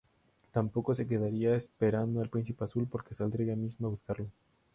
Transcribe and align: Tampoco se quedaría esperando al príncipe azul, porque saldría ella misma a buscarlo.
Tampoco 0.51 0.95
se 0.95 1.05
quedaría 1.05 1.55
esperando 1.55 2.21
al 2.21 2.29
príncipe 2.29 2.63
azul, 2.63 2.87
porque 2.89 3.13
saldría 3.13 3.53
ella 3.53 3.55
misma 3.55 3.85
a 3.87 3.91
buscarlo. 3.91 4.25